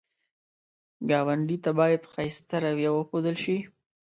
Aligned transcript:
ګاونډي 1.09 1.57
ته 1.63 1.71
باید 1.79 2.09
ښایسته 2.11 2.55
رویه 2.63 2.91
وښودل 2.93 3.35
شي 3.43 3.57